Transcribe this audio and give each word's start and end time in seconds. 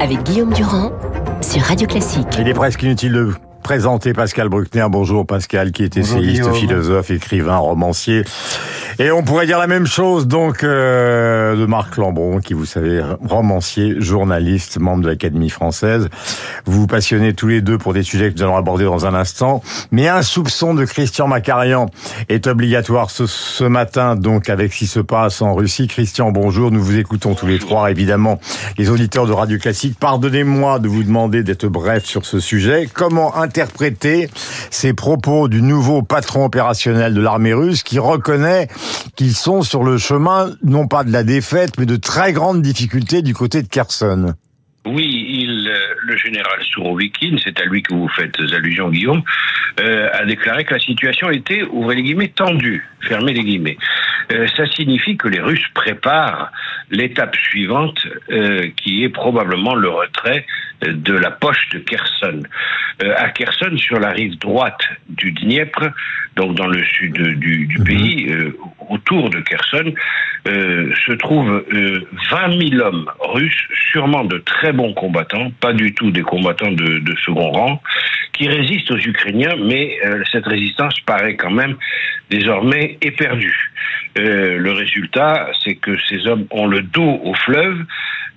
avec 0.00 0.22
Guillaume 0.22 0.52
Durand 0.52 0.92
sur 1.42 1.60
Radio 1.62 1.86
Classique. 1.86 2.26
Il 2.38 2.48
est 2.48 2.54
presque 2.54 2.82
inutile 2.82 3.12
de 3.12 3.34
présenter 3.62 4.14
Pascal 4.14 4.48
Bruckner. 4.48 4.86
Bonjour 4.90 5.26
Pascal, 5.26 5.72
qui 5.72 5.84
est 5.84 5.96
essayiste, 5.96 6.50
philosophe, 6.54 7.10
écrivain, 7.10 7.58
romancier. 7.58 8.24
Et 9.02 9.10
on 9.10 9.22
pourrait 9.22 9.46
dire 9.46 9.58
la 9.58 9.66
même 9.66 9.86
chose 9.86 10.26
donc 10.26 10.62
euh, 10.62 11.56
de 11.56 11.64
Marc 11.64 11.96
Lambron, 11.96 12.40
qui 12.40 12.52
vous 12.52 12.66
savez, 12.66 13.02
romancier, 13.26 13.94
journaliste, 13.98 14.78
membre 14.78 15.04
de 15.04 15.08
l'Académie 15.08 15.48
française. 15.48 16.10
Vous 16.66 16.82
vous 16.82 16.86
passionnez 16.86 17.32
tous 17.32 17.48
les 17.48 17.62
deux 17.62 17.78
pour 17.78 17.94
des 17.94 18.02
sujets 18.02 18.30
que 18.30 18.36
nous 18.36 18.42
allons 18.42 18.58
aborder 18.58 18.84
dans 18.84 19.06
un 19.06 19.14
instant. 19.14 19.62
Mais 19.90 20.08
un 20.08 20.20
soupçon 20.20 20.74
de 20.74 20.84
Christian 20.84 21.28
Macarian 21.28 21.86
est 22.28 22.46
obligatoire 22.46 23.10
ce, 23.10 23.24
ce 23.24 23.64
matin, 23.64 24.16
donc 24.16 24.50
avec 24.50 24.70
ce 24.74 24.80
qui 24.80 24.86
se 24.86 25.00
passe 25.00 25.40
en 25.40 25.54
Russie. 25.54 25.88
Christian, 25.88 26.30
bonjour. 26.30 26.70
Nous 26.70 26.82
vous 26.82 26.98
écoutons 26.98 27.34
tous 27.34 27.46
les 27.46 27.58
trois, 27.58 27.90
évidemment, 27.90 28.38
les 28.76 28.90
auditeurs 28.90 29.26
de 29.26 29.32
Radio 29.32 29.56
Classique. 29.56 29.98
Pardonnez-moi 29.98 30.78
de 30.78 30.88
vous 30.88 31.04
demander 31.04 31.42
d'être 31.42 31.68
bref 31.68 32.04
sur 32.04 32.26
ce 32.26 32.38
sujet. 32.38 32.86
Comment 32.92 33.34
interpréter 33.34 34.28
ces 34.68 34.92
propos 34.92 35.48
du 35.48 35.62
nouveau 35.62 36.02
patron 36.02 36.44
opérationnel 36.44 37.14
de 37.14 37.22
l'armée 37.22 37.54
russe 37.54 37.82
qui 37.82 37.98
reconnaît 37.98 38.68
qu'ils 39.16 39.34
sont 39.34 39.62
sur 39.62 39.84
le 39.84 39.98
chemin, 39.98 40.50
non 40.62 40.86
pas 40.86 41.04
de 41.04 41.12
la 41.12 41.24
défaite, 41.24 41.72
mais 41.78 41.86
de 41.86 41.96
très 41.96 42.32
grandes 42.32 42.62
difficultés 42.62 43.22
du 43.22 43.34
côté 43.34 43.62
de 43.62 43.68
Kherson. 43.68 44.34
Oui, 44.86 45.26
il, 45.28 45.68
euh, 45.68 45.94
le 46.06 46.16
général 46.16 46.58
Sourovikine, 46.72 47.38
c'est 47.44 47.60
à 47.60 47.64
lui 47.66 47.82
que 47.82 47.92
vous 47.92 48.08
faites 48.08 48.34
allusion, 48.40 48.88
Guillaume, 48.88 49.22
euh, 49.78 50.08
a 50.12 50.24
déclaré 50.24 50.64
que 50.64 50.72
la 50.72 50.80
situation 50.80 51.30
était, 51.30 51.62
ouvrez 51.70 51.96
les 51.96 52.02
guillemets, 52.02 52.32
tendue, 52.34 52.88
fermez 53.02 53.34
les 53.34 53.44
guillemets. 53.44 53.76
Euh, 54.30 54.46
ça 54.56 54.66
signifie 54.66 55.16
que 55.16 55.28
les 55.28 55.40
Russes 55.40 55.66
préparent 55.74 56.52
l'étape 56.90 57.36
suivante, 57.36 58.06
euh, 58.30 58.68
qui 58.76 59.04
est 59.04 59.08
probablement 59.08 59.74
le 59.74 59.88
retrait 59.88 60.46
de 60.82 61.14
la 61.14 61.30
poche 61.30 61.68
de 61.72 61.78
Kherson. 61.78 62.42
Euh, 63.02 63.14
à 63.16 63.30
Kherson, 63.30 63.76
sur 63.76 63.98
la 63.98 64.10
rive 64.10 64.38
droite 64.38 64.80
du 65.08 65.32
Dniepr, 65.32 65.90
donc 66.36 66.54
dans 66.54 66.66
le 66.66 66.82
sud 66.84 67.12
du, 67.12 67.66
du 67.66 67.78
pays, 67.82 68.26
euh, 68.30 68.56
autour 68.88 69.30
de 69.30 69.40
Kherson, 69.40 69.92
euh, 70.48 70.92
se 71.06 71.12
trouvent 71.12 71.64
20 72.30 72.68
000 72.70 72.82
hommes 72.82 73.10
russes, 73.20 73.66
sûrement 73.92 74.24
de 74.24 74.38
très 74.38 74.72
bons 74.72 74.92
combattants, 74.94 75.50
pas 75.60 75.72
du 75.72 75.94
tout 75.94 76.10
des 76.10 76.22
combattants 76.22 76.72
de, 76.72 76.98
de 76.98 77.16
second 77.24 77.50
rang, 77.50 77.82
qui 78.32 78.48
résistent 78.48 78.92
aux 78.92 78.98
Ukrainiens, 78.98 79.56
mais 79.58 79.98
cette 80.32 80.46
résistance 80.46 80.98
paraît 81.00 81.36
quand 81.36 81.50
même 81.50 81.76
désormais 82.30 82.96
éperdue. 83.02 83.70
Le 84.20 84.72
résultat, 84.72 85.48
c'est 85.62 85.74
que 85.74 85.98
ces 86.08 86.26
hommes 86.26 86.46
ont 86.50 86.66
le 86.66 86.82
dos 86.82 87.20
au 87.24 87.34
fleuve, 87.34 87.84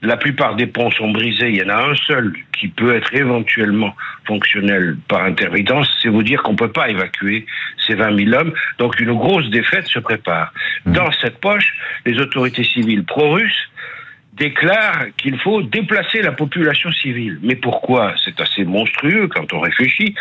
la 0.03 0.17
plupart 0.17 0.55
des 0.55 0.67
ponts 0.67 0.91
sont 0.91 1.11
brisés. 1.11 1.49
Il 1.49 1.55
y 1.55 1.63
en 1.63 1.69
a 1.69 1.89
un 1.91 1.95
seul 1.95 2.33
qui 2.51 2.67
peut 2.67 2.93
être 2.93 3.13
éventuellement 3.15 3.95
fonctionnel 4.25 4.97
par 5.07 5.23
intermittence. 5.23 5.87
C'est 6.01 6.09
vous 6.09 6.23
dire 6.23 6.43
qu'on 6.43 6.57
peut 6.57 6.71
pas 6.71 6.89
évacuer 6.89 7.45
ces 7.87 7.95
20 7.95 8.25
000 8.25 8.37
hommes. 8.37 8.53
Donc 8.79 8.99
une 8.99 9.13
grosse 9.13 9.49
défaite 9.49 9.87
se 9.87 9.99
prépare. 9.99 10.53
Dans 10.85 11.09
cette 11.13 11.39
poche, 11.39 11.73
les 12.05 12.19
autorités 12.19 12.65
civiles 12.65 13.05
pro-russes 13.05 13.69
déclare 14.37 15.05
qu'il 15.17 15.37
faut 15.39 15.61
déplacer 15.61 16.21
la 16.21 16.31
population 16.31 16.91
civile. 16.91 17.39
Mais 17.43 17.55
pourquoi? 17.55 18.13
C'est 18.23 18.39
assez 18.41 18.63
monstrueux 18.63 19.27
quand 19.27 19.53
on 19.53 19.59
réfléchit. 19.59 20.15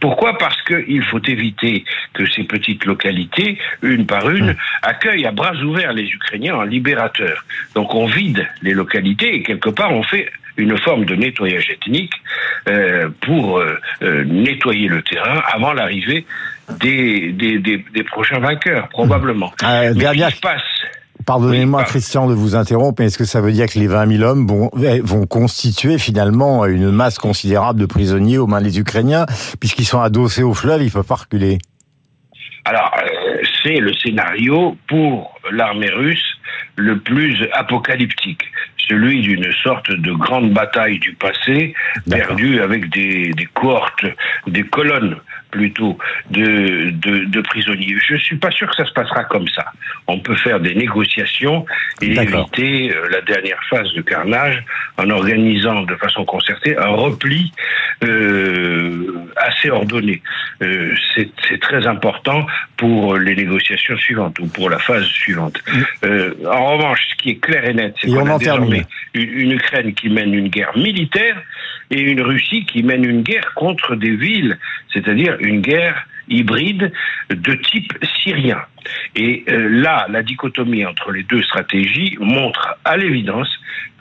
Pourquoi? 0.00 0.38
Parce 0.38 0.60
qu'il 0.62 1.02
faut 1.04 1.22
éviter 1.26 1.84
que 2.14 2.28
ces 2.30 2.44
petites 2.44 2.84
localités, 2.84 3.58
une 3.82 4.06
par 4.06 4.30
une, 4.30 4.56
accueillent 4.82 5.26
à 5.26 5.32
bras 5.32 5.54
ouverts 5.56 5.92
les 5.92 6.06
Ukrainiens 6.06 6.54
en 6.54 6.62
libérateurs. 6.62 7.44
Donc 7.74 7.94
on 7.94 8.06
vide 8.06 8.46
les 8.62 8.72
localités 8.72 9.34
et 9.34 9.42
quelque 9.42 9.70
part 9.70 9.92
on 9.92 10.02
fait 10.02 10.30
une 10.56 10.78
forme 10.78 11.04
de 11.04 11.14
nettoyage 11.14 11.68
ethnique 11.70 12.14
euh, 12.68 13.08
pour 13.20 13.58
euh, 13.58 13.78
euh, 14.02 14.24
nettoyer 14.24 14.88
le 14.88 15.02
terrain 15.02 15.42
avant 15.52 15.72
l'arrivée 15.72 16.24
des, 16.80 17.32
des, 17.32 17.58
des, 17.58 17.84
des, 17.92 18.02
prochains 18.02 18.40
vainqueurs, 18.40 18.88
probablement. 18.88 19.52
Euh, 19.62 19.92
Mais 19.94 20.00
dernière... 20.00 20.28
ce 20.28 20.32
qui 20.32 20.36
se 20.38 20.42
passe 20.42 20.62
Pardonnez-moi, 21.26 21.80
oui, 21.80 21.86
Christian, 21.86 22.28
de 22.28 22.34
vous 22.34 22.54
interrompre, 22.54 23.00
mais 23.00 23.06
est-ce 23.06 23.18
que 23.18 23.24
ça 23.24 23.40
veut 23.40 23.50
dire 23.50 23.66
que 23.66 23.80
les 23.80 23.88
20 23.88 24.18
000 24.18 24.22
hommes 24.22 24.46
vont, 24.46 24.70
vont 25.02 25.26
constituer 25.26 25.98
finalement 25.98 26.64
une 26.66 26.92
masse 26.92 27.18
considérable 27.18 27.80
de 27.80 27.86
prisonniers 27.86 28.38
aux 28.38 28.46
mains 28.46 28.62
des 28.62 28.78
Ukrainiens, 28.78 29.26
puisqu'ils 29.58 29.86
sont 29.86 30.00
adossés 30.00 30.44
au 30.44 30.54
fleuve, 30.54 30.84
ils 30.84 30.90
peuvent 30.90 31.04
pas 31.04 31.16
reculer? 31.16 31.58
Alors, 32.64 32.92
euh, 32.96 33.42
c'est 33.62 33.76
le 33.76 33.92
scénario 33.94 34.76
pour 34.88 35.38
l'armée 35.50 35.90
russe 35.90 36.38
le 36.76 36.98
plus 36.98 37.48
apocalyptique, 37.52 38.42
celui 38.88 39.22
d'une 39.22 39.50
sorte 39.64 39.90
de 39.90 40.12
grande 40.12 40.52
bataille 40.52 40.98
du 41.00 41.14
passé, 41.14 41.74
perdue 42.08 42.60
avec 42.60 42.88
des, 42.90 43.30
des 43.32 43.46
cohortes, 43.46 44.06
des 44.46 44.62
colonnes 44.62 45.16
plutôt 45.50 45.96
de, 46.30 46.90
de, 46.90 47.24
de, 47.24 47.40
prisonniers. 47.40 47.96
Je 48.06 48.16
suis 48.16 48.36
pas 48.36 48.50
sûr 48.50 48.68
que 48.68 48.76
ça 48.76 48.84
se 48.84 48.92
passera 48.92 49.24
comme 49.24 49.48
ça. 49.48 49.64
On 50.06 50.18
peut 50.18 50.36
faire 50.36 50.60
des 50.60 50.74
négociations 50.74 51.64
et 52.02 52.12
éviter 52.12 52.94
euh, 52.94 53.08
la 53.10 53.20
dernière 53.20 53.60
phase 53.70 53.92
de 53.94 54.02
carnage 54.02 54.62
en 54.98 55.10
organisant 55.10 55.82
de 55.82 55.94
façon 55.96 56.24
concertée 56.24 56.76
un 56.76 56.88
repli 56.88 57.52
euh, 58.04 58.75
assez 59.66 59.70
ordonné. 59.70 60.22
Euh, 60.62 60.94
C'est 61.14 61.60
très 61.60 61.86
important 61.86 62.46
pour 62.76 63.16
les 63.16 63.34
négociations 63.34 63.96
suivantes 63.96 64.38
ou 64.38 64.46
pour 64.46 64.70
la 64.70 64.78
phase 64.78 65.04
suivante. 65.04 65.62
Euh, 66.04 66.34
en 66.46 66.76
revanche, 66.76 67.00
ce 67.10 67.16
qui 67.22 67.30
est 67.30 67.40
clair 67.40 67.64
et 67.64 67.74
net, 67.74 67.94
c'est 68.00 68.08
qu'on 68.08 68.26
a 68.26 68.38
désormais 68.38 68.86
une, 69.14 69.22
une 69.22 69.52
Ukraine 69.52 69.94
qui 69.94 70.08
mène 70.08 70.34
une 70.34 70.48
guerre 70.48 70.76
militaire 70.76 71.40
et 71.90 72.00
une 72.00 72.20
Russie 72.20 72.64
qui 72.66 72.82
mène 72.82 73.04
une 73.04 73.22
guerre 73.22 73.54
contre 73.54 73.94
des 73.96 74.16
villes, 74.16 74.58
c'est-à-dire 74.92 75.36
une 75.40 75.60
guerre 75.60 76.06
hybride 76.28 76.92
de 77.30 77.54
type 77.54 77.92
syrien. 78.20 78.60
Et 79.14 79.44
euh, 79.48 79.68
là, 79.68 80.06
la 80.10 80.22
dichotomie 80.22 80.84
entre 80.84 81.12
les 81.12 81.22
deux 81.22 81.42
stratégies 81.42 82.16
montre 82.20 82.76
à 82.84 82.96
l'évidence 82.96 83.48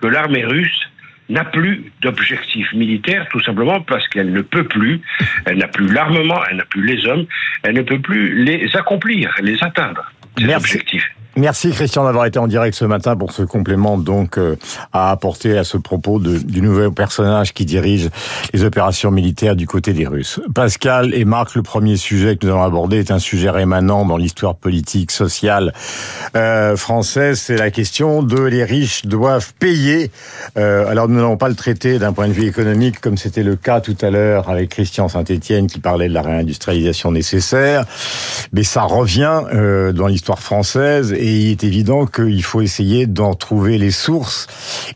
que 0.02 0.08
l'armée 0.08 0.44
russe 0.44 0.90
n'a 1.30 1.44
plus 1.44 1.92
d'objectif 2.02 2.72
militaire, 2.74 3.28
tout 3.32 3.42
simplement 3.42 3.82
parce 3.82 4.08
qu'elle 4.08 4.32
ne 4.32 4.42
peut 4.42 4.66
plus, 4.66 5.02
elle 5.46 5.58
n'a 5.58 5.68
plus 5.68 5.88
l'armement, 5.92 6.40
elle 6.50 6.58
n'a 6.58 6.66
plus 6.66 6.86
les 6.86 7.06
hommes, 7.08 7.26
elle 7.64 7.74
ne 7.76 7.82
peut 7.82 8.00
plus 8.00 8.44
les 8.44 8.76
accomplir, 8.76 9.34
les 9.42 9.62
atteindre, 9.64 10.12
ces 10.38 10.46
Merci. 10.46 10.66
objectifs. 10.66 11.12
Merci 11.38 11.72
Christian 11.72 12.06
d'avoir 12.06 12.26
été 12.26 12.40
en 12.40 12.48
direct 12.48 12.78
ce 12.78 12.86
matin 12.86 13.18
pour 13.18 13.34
ce 13.34 13.44
complément 13.44 13.98
donc 13.98 14.38
euh, 14.38 14.56
à 14.94 15.12
apporter 15.12 15.58
à 15.58 15.66
ce 15.66 15.76
propos 15.76 16.18
de, 16.18 16.38
du 16.38 16.62
nouveau 16.62 16.92
personnage 16.92 17.54
qui 17.54 17.66
dirige 17.66 18.10
les 18.54 18.64
opérations 18.64 19.12
militaires 19.12 19.58
du 19.58 19.68
côté 19.68 19.92
des 19.92 20.08
Russes. 20.08 20.40
Pascal 20.54 21.14
et 21.14 21.26
Marc, 21.26 21.56
le 21.56 21.62
premier 21.62 21.98
sujet 21.98 22.38
que 22.38 22.46
nous 22.46 22.54
allons 22.54 22.64
aborder 22.64 23.00
est 23.00 23.12
un 23.12 23.20
sujet 23.20 23.50
rémanent 23.50 24.06
dans 24.06 24.16
l'histoire 24.16 24.56
politique, 24.56 25.12
sociale 25.12 25.74
euh, 26.38 26.78
française. 26.78 27.38
C'est 27.38 27.58
la 27.58 27.70
question 27.70 28.24
de 28.24 28.42
les 28.42 28.64
riches 28.64 29.06
doivent 29.06 29.54
payer. 29.60 30.12
Euh, 30.58 30.88
alors 30.88 31.10
nous 31.10 31.16
n'allons 31.16 31.36
pas 31.36 31.50
le 31.50 31.56
traiter 31.56 32.00
d'un 32.00 32.14
point 32.14 32.30
de 32.30 32.34
vue 32.34 32.48
économique 32.48 33.02
comme 33.02 33.18
c'était 33.18 33.44
le 33.44 33.58
cas 33.58 33.82
tout 33.82 33.98
à 34.02 34.10
l'heure 34.10 34.50
avec 34.50 34.70
Christian 34.70 35.10
Saint-Étienne 35.10 35.68
qui 35.68 35.82
parlait 35.82 36.08
de 36.08 36.14
la 36.14 36.22
réindustrialisation 36.22 37.12
nécessaire, 37.12 37.84
mais 38.54 38.64
ça 38.64 38.84
revient 38.84 39.42
euh, 39.54 39.92
dans 39.92 40.08
l'histoire 40.08 40.40
française 40.40 41.14
il 41.26 41.52
est 41.52 41.64
évident 41.64 42.06
qu'il 42.06 42.44
faut 42.44 42.62
essayer 42.62 43.08
d'en 43.08 43.34
trouver 43.34 43.78
les 43.78 43.92
sources 43.92 44.48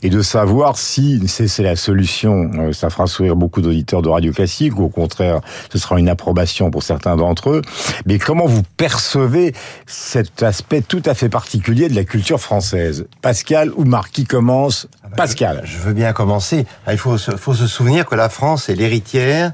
et 0.02 0.10
de 0.10 0.22
savoir 0.22 0.78
si 0.78 1.28
c'est 1.28 1.64
la 1.64 1.76
solution. 1.76 2.52
Euh, 2.56 2.74
Ça 2.74 2.90
fera 2.90 3.08
sourire 3.08 3.36
beaucoup 3.36 3.62
d'auditeurs 3.62 4.02
de 4.02 4.10
Radio 4.10 4.32
Classique 4.32 4.78
ou 4.78 4.84
au 4.84 4.90
contraire, 4.90 5.42
ce 5.72 5.78
sera 5.78 6.00
une 6.00 6.10
approbation 6.10 6.72
pour 6.72 6.84
certains 6.84 7.16
d'entre 7.16 7.50
eux. 7.50 7.62
Mais 8.06 8.20
comment 8.20 8.46
vous 8.46 8.64
percevez 8.78 9.54
cet 9.86 10.44
aspect 10.44 10.82
tout 10.82 11.04
à 11.06 11.14
fait 11.14 11.30
particulier 11.30 11.90
de 11.90 11.96
la 11.96 12.04
culture 12.04 12.40
française? 12.40 13.08
Pascal 13.22 13.72
ou 13.76 13.86
Marc 13.86 14.12
qui 14.12 14.26
commence? 14.26 14.88
Pascal. 15.16 15.62
Je, 15.66 15.78
veux 15.80 15.94
bien 15.94 16.14
commencer. 16.14 16.66
Ah, 16.86 16.94
Il 16.94 16.98
faut 17.00 17.18
faut 17.18 17.54
se 17.54 17.68
souvenir 17.68 18.06
que 18.06 18.16
la 18.16 18.30
France 18.30 18.70
est 18.70 18.76
l'héritière 18.76 19.52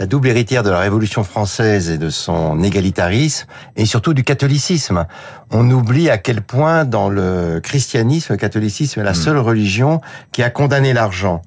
la 0.00 0.06
double 0.06 0.28
héritière 0.28 0.62
de 0.62 0.70
la 0.70 0.78
Révolution 0.78 1.24
française 1.24 1.90
et 1.90 1.98
de 1.98 2.08
son 2.08 2.62
égalitarisme, 2.62 3.46
et 3.76 3.84
surtout 3.84 4.14
du 4.14 4.24
catholicisme. 4.24 5.04
On 5.50 5.70
oublie 5.70 6.08
à 6.08 6.16
quel 6.16 6.40
point 6.40 6.86
dans 6.86 7.10
le 7.10 7.60
christianisme, 7.62 8.32
le 8.32 8.38
catholicisme 8.38 9.00
est 9.00 9.04
la 9.04 9.12
seule 9.12 9.36
religion 9.36 10.00
qui 10.32 10.42
a 10.42 10.48
condamné 10.48 10.94
l'argent. 10.94 11.42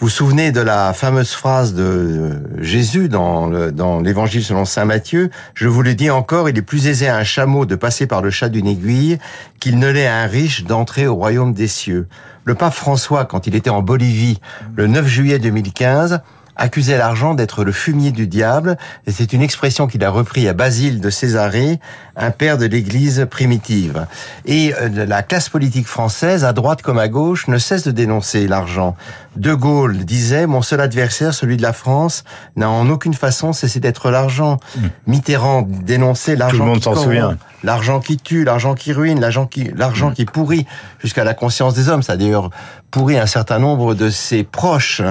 Vous 0.00 0.06
vous 0.06 0.08
souvenez 0.08 0.50
de 0.50 0.62
la 0.62 0.94
fameuse 0.94 1.32
phrase 1.32 1.74
de 1.74 2.40
Jésus 2.56 3.10
dans 3.10 3.46
le, 3.46 3.70
dans 3.70 4.00
l'évangile 4.00 4.42
selon 4.42 4.64
saint 4.64 4.86
Matthieu? 4.86 5.28
Je 5.52 5.68
vous 5.68 5.82
le 5.82 5.94
dis 5.94 6.08
encore, 6.08 6.48
il 6.48 6.56
est 6.56 6.62
plus 6.62 6.86
aisé 6.86 7.06
à 7.06 7.18
un 7.18 7.24
chameau 7.24 7.66
de 7.66 7.74
passer 7.74 8.06
par 8.06 8.22
le 8.22 8.30
chat 8.30 8.48
d'une 8.48 8.66
aiguille 8.66 9.18
qu'il 9.60 9.78
ne 9.78 9.90
l'est 9.90 10.06
à 10.06 10.20
un 10.20 10.26
riche 10.26 10.64
d'entrer 10.64 11.06
au 11.06 11.16
royaume 11.16 11.52
des 11.52 11.68
cieux. 11.68 12.08
Le 12.44 12.54
pape 12.54 12.72
François, 12.72 13.26
quand 13.26 13.46
il 13.46 13.54
était 13.54 13.68
en 13.68 13.82
Bolivie 13.82 14.40
le 14.74 14.86
9 14.86 15.06
juillet 15.06 15.38
2015, 15.38 16.22
accusait 16.60 16.98
l'argent 16.98 17.34
d'être 17.34 17.64
le 17.64 17.72
fumier 17.72 18.12
du 18.12 18.26
diable, 18.26 18.76
et 19.06 19.12
c'est 19.12 19.32
une 19.32 19.42
expression 19.42 19.86
qu'il 19.86 20.04
a 20.04 20.10
repris 20.10 20.46
à 20.46 20.52
Basile 20.52 21.00
de 21.00 21.10
Césarée, 21.10 21.80
un 22.16 22.30
père 22.30 22.58
de 22.58 22.66
l'Église 22.66 23.26
primitive. 23.30 24.06
Et 24.44 24.74
euh, 24.74 25.06
la 25.06 25.22
classe 25.22 25.48
politique 25.48 25.86
française, 25.86 26.44
à 26.44 26.52
droite 26.52 26.82
comme 26.82 26.98
à 26.98 27.08
gauche, 27.08 27.48
ne 27.48 27.58
cesse 27.58 27.84
de 27.84 27.90
dénoncer 27.90 28.46
l'argent. 28.46 28.94
De 29.36 29.54
Gaulle 29.54 29.98
disait, 30.04 30.46
mon 30.46 30.60
seul 30.60 30.80
adversaire, 30.80 31.32
celui 31.32 31.56
de 31.56 31.62
la 31.62 31.72
France, 31.72 32.24
n'a 32.56 32.68
en 32.68 32.88
aucune 32.88 33.14
façon 33.14 33.52
cessé 33.52 33.78
d'être 33.78 34.10
l'argent. 34.10 34.58
Hmm. 34.76 34.88
Mitterrand 35.06 35.62
dénonçait 35.62 36.34
l'argent 36.34 36.56
Tout 36.56 36.62
le 36.62 36.68
monde 36.68 36.80
qui 36.80 37.02
souvient. 37.02 37.38
L'argent 37.62 38.00
qui 38.00 38.16
tue, 38.16 38.44
l'argent 38.44 38.74
qui 38.74 38.92
ruine, 38.92 39.20
l'argent 39.20 39.46
qui, 39.46 39.70
l'argent 39.76 40.10
qui 40.10 40.24
pourrit 40.24 40.66
jusqu'à 40.98 41.24
la 41.24 41.34
conscience 41.34 41.74
des 41.74 41.88
hommes. 41.88 42.02
Ça 42.02 42.14
a 42.14 42.16
d'ailleurs 42.16 42.50
pourri 42.90 43.18
un 43.18 43.26
certain 43.26 43.58
nombre 43.58 43.94
de 43.94 44.10
ses 44.10 44.42
proches. 44.42 45.02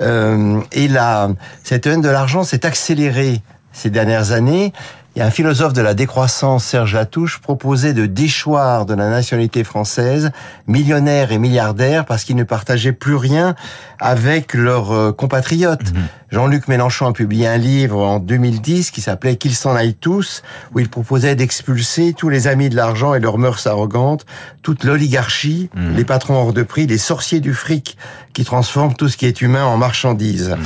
Euh, 0.00 0.60
et 0.72 0.88
là, 0.88 1.28
cette 1.62 1.86
haine 1.86 2.00
de 2.00 2.08
l'argent 2.08 2.42
s'est 2.42 2.66
accélérée 2.66 3.42
ces 3.72 3.90
dernières 3.90 4.32
années. 4.32 4.72
Il 5.20 5.24
y 5.24 5.26
a 5.26 5.26
un 5.26 5.32
philosophe 5.32 5.74
de 5.74 5.82
la 5.82 5.92
décroissance, 5.92 6.64
Serge 6.64 6.94
Latouche, 6.94 7.40
proposait 7.40 7.92
de 7.92 8.06
déchoir 8.06 8.86
de 8.86 8.94
la 8.94 9.10
nationalité 9.10 9.64
française 9.64 10.30
millionnaires 10.66 11.30
et 11.30 11.36
milliardaires 11.36 12.06
parce 12.06 12.24
qu'ils 12.24 12.36
ne 12.36 12.42
partageaient 12.42 12.94
plus 12.94 13.16
rien 13.16 13.54
avec 13.98 14.54
leurs 14.54 14.92
euh, 14.92 15.12
compatriotes. 15.12 15.92
Jean-Luc 16.30 16.68
Mélenchon 16.68 17.06
a 17.06 17.12
publié 17.12 17.46
un 17.46 17.58
livre 17.58 17.98
en 17.98 18.18
2010 18.18 18.92
qui 18.92 19.02
s'appelait 19.02 19.36
Qu'ils 19.36 19.54
s'en 19.54 19.76
aillent 19.76 19.92
tous, 19.92 20.42
où 20.72 20.78
il 20.78 20.88
proposait 20.88 21.36
d'expulser 21.36 22.14
tous 22.14 22.30
les 22.30 22.48
amis 22.48 22.70
de 22.70 22.76
l'argent 22.76 23.12
et 23.12 23.20
leurs 23.20 23.36
mœurs 23.36 23.66
arrogantes, 23.66 24.24
toute 24.62 24.84
l'oligarchie, 24.84 25.68
les 25.74 26.04
patrons 26.06 26.36
hors 26.36 26.54
de 26.54 26.62
prix, 26.62 26.86
les 26.86 26.96
sorciers 26.96 27.40
du 27.40 27.52
fric 27.52 27.98
qui 28.32 28.44
transforment 28.44 28.94
tout 28.94 29.10
ce 29.10 29.18
qui 29.18 29.26
est 29.26 29.42
humain 29.42 29.66
en 29.66 29.76
marchandise. 29.76 30.56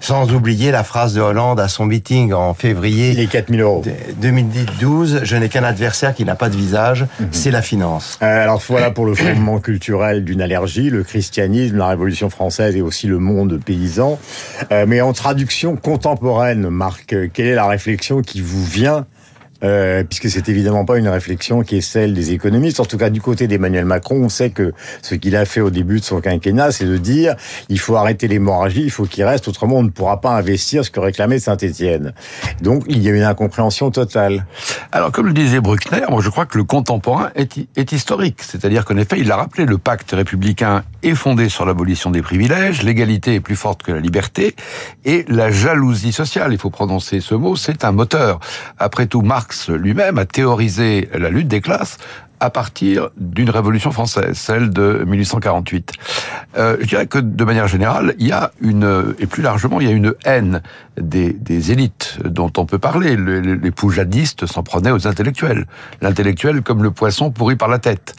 Sans 0.00 0.32
oublier 0.32 0.70
la 0.70 0.84
phrase 0.84 1.14
de 1.14 1.20
Hollande 1.20 1.60
à 1.60 1.68
son 1.68 1.86
meeting 1.86 2.32
en 2.32 2.54
février 2.54 3.12
Les 3.12 3.26
4000 3.26 3.60
euros. 3.60 3.82
2012, 4.20 5.20
je 5.24 5.36
n'ai 5.36 5.48
qu'un 5.48 5.64
adversaire 5.64 6.14
qui 6.14 6.24
n'a 6.24 6.34
pas 6.34 6.48
de 6.48 6.56
visage, 6.56 7.06
c'est 7.30 7.50
la 7.50 7.62
finance. 7.62 8.18
Euh, 8.22 8.44
Alors 8.44 8.62
voilà 8.68 8.90
pour 8.90 9.06
le 9.06 9.14
fondement 9.14 9.60
culturel 9.60 10.24
d'une 10.24 10.40
allergie, 10.42 10.90
le 10.90 11.02
christianisme, 11.02 11.76
la 11.76 11.88
Révolution 11.88 12.30
française 12.30 12.76
et 12.76 12.82
aussi 12.82 13.06
le 13.06 13.18
monde 13.18 13.60
paysan. 13.64 14.18
Euh, 14.72 14.84
mais 14.86 15.00
en 15.00 15.12
traduction 15.12 15.76
contemporaine, 15.76 16.68
Marc, 16.68 17.14
quelle 17.32 17.46
est 17.46 17.54
la 17.54 17.66
réflexion 17.66 18.22
qui 18.22 18.40
vous 18.40 18.64
vient 18.64 19.06
euh, 19.62 20.02
puisque 20.04 20.28
c'est 20.28 20.48
évidemment 20.48 20.84
pas 20.84 20.98
une 20.98 21.08
réflexion 21.08 21.62
qui 21.62 21.76
est 21.76 21.80
celle 21.80 22.12
des 22.14 22.32
économistes. 22.32 22.80
En 22.80 22.84
tout 22.84 22.98
cas, 22.98 23.10
du 23.10 23.20
côté 23.20 23.46
d'Emmanuel 23.46 23.84
Macron, 23.84 24.16
on 24.16 24.28
sait 24.28 24.50
que 24.50 24.72
ce 25.02 25.14
qu'il 25.14 25.36
a 25.36 25.44
fait 25.44 25.60
au 25.60 25.70
début 25.70 26.00
de 26.00 26.04
son 26.04 26.20
quinquennat, 26.20 26.72
c'est 26.72 26.84
de 26.86 26.96
dire 26.96 27.34
il 27.68 27.78
faut 27.78 27.96
arrêter 27.96 28.28
l'hémorragie, 28.28 28.82
il 28.82 28.90
faut 28.90 29.04
qu'il 29.04 29.24
reste, 29.24 29.48
autrement 29.48 29.76
on 29.76 29.82
ne 29.82 29.90
pourra 29.90 30.20
pas 30.20 30.32
investir 30.36 30.84
ce 30.84 30.90
que 30.90 31.00
réclamait 31.00 31.38
Saint-Étienne. 31.38 32.12
Donc 32.62 32.84
il 32.88 33.02
y 33.02 33.08
a 33.08 33.12
une 33.12 33.22
incompréhension 33.22 33.90
totale. 33.90 34.46
Alors, 34.92 35.12
comme 35.12 35.26
le 35.26 35.32
disait 35.32 35.60
Bruckner, 35.60 36.02
moi 36.10 36.20
je 36.22 36.30
crois 36.30 36.46
que 36.46 36.58
le 36.58 36.64
contemporain 36.64 37.30
est, 37.34 37.56
hi- 37.56 37.68
est 37.76 37.92
historique. 37.92 38.42
C'est-à-dire 38.42 38.84
qu'en 38.84 38.96
effet, 38.96 39.16
il 39.18 39.28
l'a 39.28 39.36
rappelé, 39.36 39.64
le 39.66 39.78
pacte 39.78 40.10
républicain 40.12 40.82
est 41.02 41.14
fondé 41.14 41.48
sur 41.48 41.64
l'abolition 41.66 42.10
des 42.10 42.22
privilèges, 42.22 42.82
l'égalité 42.82 43.34
est 43.34 43.40
plus 43.40 43.56
forte 43.56 43.82
que 43.82 43.92
la 43.92 44.00
liberté, 44.00 44.54
et 45.04 45.24
la 45.28 45.50
jalousie 45.50 46.12
sociale, 46.12 46.52
il 46.52 46.58
faut 46.58 46.70
prononcer 46.70 47.20
ce 47.20 47.34
mot, 47.34 47.56
c'est 47.56 47.84
un 47.84 47.92
moteur. 47.92 48.40
Après 48.78 49.06
tout, 49.06 49.22
Marx 49.22 49.53
lui-même 49.68 50.18
a 50.18 50.24
théorisé 50.24 51.08
la 51.14 51.30
lutte 51.30 51.48
des 51.48 51.60
classes 51.60 51.98
à 52.40 52.50
partir 52.50 53.08
d'une 53.16 53.50
révolution 53.50 53.90
française, 53.90 54.34
celle 54.36 54.70
de 54.70 55.02
1848. 55.06 55.92
Euh, 56.56 56.76
je 56.80 56.86
dirais 56.86 57.06
que 57.06 57.18
de 57.18 57.44
manière 57.44 57.68
générale, 57.68 58.14
il 58.18 58.26
y 58.26 58.32
a 58.32 58.50
une, 58.60 59.14
et 59.18 59.26
plus 59.26 59.42
largement, 59.42 59.80
il 59.80 59.88
y 59.88 59.90
a 59.90 59.94
une 59.94 60.14
haine 60.24 60.62
des, 61.00 61.32
des 61.32 61.72
élites 61.72 62.18
dont 62.24 62.52
on 62.56 62.66
peut 62.66 62.78
parler. 62.78 63.16
Le- 63.16 63.40
le- 63.40 63.54
les 63.54 63.70
poujadistes 63.70 64.46
s'en 64.46 64.62
prenaient 64.62 64.90
aux 64.90 65.06
intellectuels. 65.06 65.66
L'intellectuel 66.02 66.62
comme 66.62 66.82
le 66.82 66.90
poisson 66.90 67.30
pourri 67.30 67.56
par 67.56 67.68
la 67.68 67.78
tête. 67.78 68.14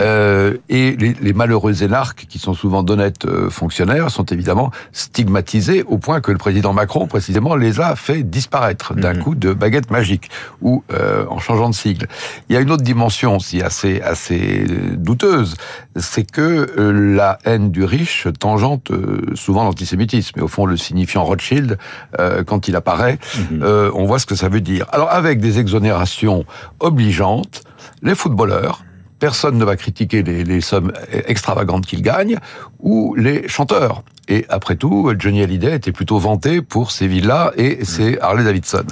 Euh, 0.00 0.56
et 0.68 0.96
les, 0.96 1.14
les 1.20 1.32
malheureux 1.32 1.82
énarques, 1.82 2.26
qui 2.28 2.38
sont 2.38 2.54
souvent 2.54 2.82
d'honnêtes 2.82 3.24
euh, 3.24 3.48
fonctionnaires, 3.50 4.10
sont 4.10 4.24
évidemment 4.26 4.70
stigmatisés 4.92 5.82
au 5.84 5.98
point 5.98 6.20
que 6.20 6.30
le 6.32 6.38
président 6.38 6.72
Macron, 6.72 7.06
précisément, 7.06 7.56
les 7.56 7.80
a 7.80 7.96
fait 7.96 8.22
disparaître 8.22 8.94
d'un 8.94 9.14
coup 9.14 9.34
de 9.34 9.52
baguette 9.52 9.90
magique 9.90 10.30
ou 10.60 10.84
euh, 10.92 11.24
en 11.30 11.38
changeant 11.38 11.70
de 11.70 11.74
sigle. 11.74 12.06
Il 12.48 12.54
y 12.54 12.56
a 12.58 12.60
une 12.60 12.70
autre 12.70 12.82
dimension 12.82 13.36
aussi 13.36 13.62
assez 13.68 14.00
assez 14.00 14.66
douteuse, 14.96 15.56
c'est 15.96 16.28
que 16.36 16.48
euh, 16.78 17.14
la 17.16 17.38
haine 17.44 17.70
du 17.70 17.84
riche 17.84 18.26
tangente 18.38 18.90
euh, 18.90 19.34
souvent 19.34 19.64
l'antisémitisme. 19.64 20.40
Et 20.40 20.42
au 20.42 20.48
fond, 20.48 20.64
le 20.66 20.76
signifiant 20.76 21.24
Rothschild, 21.24 21.78
euh, 22.18 22.44
quand 22.48 22.68
il 22.68 22.74
apparaît, 22.76 23.18
euh, 23.52 23.90
on 23.94 24.04
voit 24.06 24.18
ce 24.18 24.26
que 24.26 24.34
ça 24.34 24.48
veut 24.48 24.64
dire. 24.72 24.84
Alors 24.90 25.10
avec 25.10 25.40
des 25.40 25.58
exonérations 25.58 26.44
obligeantes, 26.80 27.62
les 28.02 28.14
footballeurs, 28.14 28.84
personne 29.18 29.56
ne 29.58 29.64
va 29.64 29.76
critiquer 29.76 30.22
les, 30.22 30.44
les 30.44 30.60
sommes 30.60 30.92
extravagantes 31.26 31.86
qu'ils 31.86 32.02
gagnent, 32.02 32.38
ou 32.80 33.14
les 33.16 33.48
chanteurs. 33.48 34.02
Et 34.28 34.44
après 34.48 34.76
tout, 34.76 35.12
Johnny 35.18 35.42
Hallyday 35.42 35.74
était 35.74 35.92
plutôt 35.92 36.18
vanté 36.18 36.60
pour 36.60 36.90
ses 36.90 37.08
villas 37.08 37.52
et 37.56 37.84
ses 37.84 38.18
Harley 38.20 38.44
Davidson. 38.44 38.84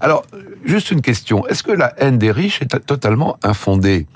Alors, 0.00 0.24
juste 0.64 0.90
une 0.90 1.00
question. 1.00 1.46
Est-ce 1.46 1.62
que 1.62 1.72
la 1.72 1.94
haine 1.98 2.18
des 2.18 2.32
riches 2.32 2.60
est 2.60 2.84
totalement 2.84 3.38
infondée? 3.42 4.06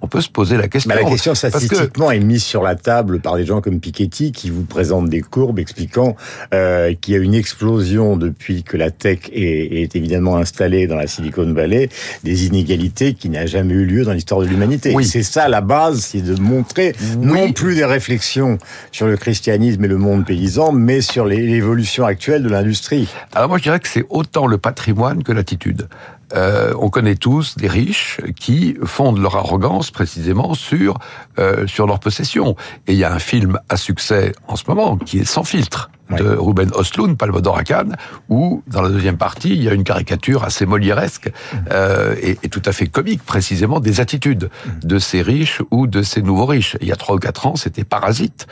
On 0.00 0.06
peut 0.06 0.20
se 0.20 0.28
poser 0.30 0.56
la 0.56 0.68
question. 0.68 0.88
Bah, 0.88 1.00
la 1.02 1.08
question 1.08 1.32
Parce 1.32 1.42
que- 1.42 1.48
statistiquement 1.48 2.10
est 2.12 2.20
mise 2.20 2.44
sur 2.44 2.62
la 2.62 2.76
table 2.76 3.20
par 3.20 3.36
des 3.36 3.44
gens 3.44 3.60
comme 3.60 3.80
Piketty 3.80 4.30
qui 4.32 4.48
vous 4.48 4.62
présentent 4.62 5.08
des 5.08 5.22
courbes 5.22 5.58
expliquant 5.58 6.14
euh, 6.54 6.94
qu'il 7.00 7.14
y 7.14 7.16
a 7.16 7.20
une 7.20 7.34
explosion 7.34 8.16
depuis 8.16 8.62
que 8.62 8.76
la 8.76 8.90
tech 8.92 9.18
est, 9.32 9.82
est 9.82 9.96
évidemment 9.96 10.36
installée 10.36 10.86
dans 10.86 10.94
la 10.96 11.08
Silicon 11.08 11.52
Valley, 11.52 11.88
des 12.22 12.46
inégalités 12.46 13.14
qui 13.14 13.28
n'a 13.28 13.46
jamais 13.46 13.74
eu 13.74 13.84
lieu 13.86 14.04
dans 14.04 14.12
l'histoire 14.12 14.40
de 14.40 14.46
l'humanité. 14.46 14.92
Oui. 14.94 15.04
C'est 15.04 15.24
ça 15.24 15.48
la 15.48 15.60
base, 15.60 16.00
c'est 16.00 16.22
de 16.22 16.40
montrer 16.40 16.94
non 17.20 17.52
plus 17.52 17.74
des 17.74 17.84
réflexions 17.84 18.58
sur 18.92 19.08
le 19.08 19.16
christianisme 19.16 19.84
et 19.84 19.88
le 19.88 19.98
monde 19.98 20.24
paysan, 20.24 20.70
mais 20.72 21.00
sur 21.00 21.24
l'évolution 21.26 22.04
actuelle 22.04 22.42
de 22.44 22.48
l'industrie. 22.48 23.08
Alors 23.34 23.48
moi 23.48 23.58
je 23.58 23.64
dirais 23.64 23.80
que 23.80 23.88
c'est 23.88 24.06
autant 24.10 24.46
le 24.46 24.58
patrimoine 24.58 25.24
que 25.24 25.32
l'attitude. 25.32 25.88
Euh, 26.34 26.74
on 26.78 26.90
connaît 26.90 27.14
tous 27.14 27.56
des 27.56 27.68
riches 27.68 28.20
qui 28.38 28.76
fondent 28.84 29.18
leur 29.18 29.36
arrogance 29.36 29.90
précisément 29.90 30.54
sur 30.54 30.98
euh, 31.38 31.66
sur 31.66 31.86
leur 31.86 32.00
possession. 32.00 32.56
Et 32.86 32.92
il 32.92 32.98
y 32.98 33.04
a 33.04 33.12
un 33.12 33.18
film 33.18 33.58
à 33.68 33.76
succès 33.76 34.32
en 34.46 34.56
ce 34.56 34.64
moment 34.68 34.96
qui 34.96 35.18
est 35.18 35.24
Sans 35.24 35.44
filtre 35.44 35.90
de 36.16 36.24
Ruben 36.24 36.70
Östlund, 36.78 37.16
Palme 37.16 37.40
d'Or 37.40 37.58
à 37.58 37.64
Cannes, 37.64 37.96
où 38.28 38.62
dans 38.66 38.82
la 38.82 38.88
deuxième 38.88 39.16
partie 39.18 39.50
il 39.50 39.62
y 39.62 39.68
a 39.68 39.74
une 39.74 39.84
caricature 39.84 40.44
assez 40.44 40.64
molièresque 40.66 41.30
euh, 41.72 42.14
et, 42.22 42.38
et 42.42 42.48
tout 42.48 42.62
à 42.64 42.72
fait 42.72 42.86
comique 42.86 43.22
précisément 43.22 43.80
des 43.80 44.00
attitudes 44.00 44.50
de 44.82 44.98
ces 44.98 45.22
riches 45.22 45.60
ou 45.70 45.86
de 45.86 46.02
ces 46.02 46.22
nouveaux 46.22 46.46
riches. 46.46 46.76
Il 46.80 46.88
y 46.88 46.92
a 46.92 46.96
trois 46.96 47.16
ou 47.16 47.18
quatre 47.18 47.46
ans, 47.46 47.56
c'était 47.56 47.84
Parasite, 47.84 48.46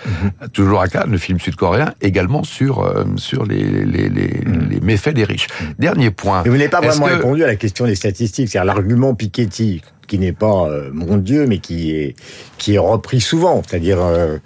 toujours 0.53 0.81
à 0.81 0.89
Cannes, 0.89 1.11
le 1.11 1.19
film 1.19 1.41
sud-coréen, 1.41 1.95
également 2.01 2.45
sur 2.45 2.81
euh, 2.81 3.05
sur 3.17 3.45
les 3.47 3.65
les, 3.65 4.09
les, 4.09 4.29
les 4.71 4.81
méfaits 4.81 5.15
des 5.15 5.25
riches. 5.25 5.47
Dernier 5.79 6.11
point. 6.11 6.43
Et 6.45 6.49
vous 6.49 6.57
n'avez 6.57 6.69
pas 6.69 6.81
vraiment 6.81 7.07
que- 7.07 7.15
répondu 7.15 7.43
à 7.45 7.47
la 7.47 7.57
question 7.57 7.87
des 7.87 7.95
statistiques, 7.95 8.49
c'est-à-dire 8.51 8.67
l'argument 8.75 9.15
Piketty 9.15 9.83
qui 10.07 10.19
n'est 10.19 10.33
pas 10.33 10.67
euh, 10.69 10.91
mon 10.93 11.17
Dieu, 11.17 11.47
mais 11.47 11.59
qui 11.59 11.93
est 11.95 12.15
qui 12.59 12.75
est 12.75 12.79
repris 12.79 13.21
souvent. 13.21 13.63
C'est-à-dire, 13.67 13.99
euh, 14.01 14.39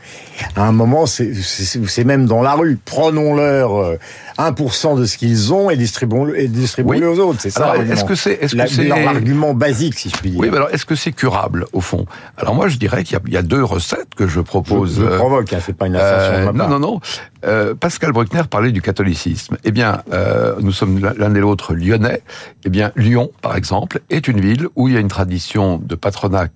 à 0.56 0.64
un 0.66 0.72
moment, 0.72 1.06
c'est- 1.06 1.34
même 2.04 2.26
dans 2.26 2.42
la 2.42 2.54
rue. 2.54 2.78
Prenons-leur 2.84 3.76
euh, 3.76 3.96
1% 4.40 4.98
de 4.98 5.04
ce 5.04 5.16
qu'ils 5.18 5.52
ont 5.52 5.70
et 5.70 5.76
distribuons-le 5.76 6.38
et 6.40 6.48
distribuons-le 6.48 7.08
Oui. 7.10 7.18
aux 7.18 7.22
autres. 7.28 7.40
C'est 7.40 7.50
ça. 7.50 7.74
Est-ce 7.76 8.04
que 8.04 8.14
c'est- 8.14 8.38
est-ce 8.40 8.56
que 8.56 8.66
c'est- 8.66 8.84
l'argument 8.84 9.54
basique, 9.54 9.98
si 9.98 10.08
je 10.10 10.16
puis 10.16 10.30
dire 10.30 10.40
Oui, 10.40 10.48
mais 10.50 10.56
alors 10.56 10.70
est-ce 10.70 10.84
que 10.86 10.94
c'est 10.94 11.12
curable 11.12 11.66
au 11.72 11.80
fond? 11.80 12.06
Alors 12.36 12.54
moi 12.54 12.68
je 12.68 12.76
dirais 12.78 13.04
qu'il 13.04 13.14
y 13.14 13.16
a- 13.16 13.22
il 13.26 13.32
y, 13.34 13.36
a 13.36 13.42
deux 13.42 13.62
recettes 13.64 14.14
que 14.16 14.26
je 14.26 14.40
propose. 14.40 14.96
je, 14.96 15.00
je 15.02 15.06
euh, 15.06 15.16
provoque, 15.16 15.52
hein, 15.52 15.58
c'est 15.64 15.76
pas 15.76 15.86
une 15.86 15.96
assertion 15.96 16.48
Euh, 16.48 16.52
non, 16.52 16.68
non, 16.68 16.78
non. 16.78 17.00
Euh, 17.44 17.74
Pascal 17.74 18.12
Bruckner 18.12 18.42
parlait 18.50 18.72
du 18.72 18.82
catholicisme. 18.82 19.56
Eh 19.64 19.70
bien, 19.72 20.02
euh, 20.12 20.54
nous 20.60 20.72
sommes 20.72 20.98
l'un 20.98 21.34
et 21.34 21.40
l'autre 21.40 21.74
lyonnais. 21.74 22.22
Eh 22.64 22.68
bien, 22.70 22.92
Lyon, 22.96 23.30
par 23.42 23.56
exemple, 23.56 24.00
est 24.10 24.28
une 24.28 24.40
ville 24.40 24.66
où 24.76 24.88
il 24.88 24.94
y 24.94 24.96
a 24.96 25.00
une 25.00 25.08
tradition 25.08 25.78
de 25.82 25.94
patronat 25.94 26.48